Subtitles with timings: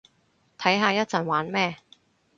[0.57, 1.77] 睇下一陣玩咩